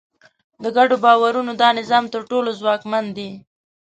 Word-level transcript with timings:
د 0.63 0.65
ګډو 0.77 0.95
باورونو 1.03 1.51
دا 1.61 1.69
نظام 1.79 2.05
تر 2.13 2.21
ټولو 2.31 2.49
ځواکمن 2.59 3.05
دی. 3.17 3.29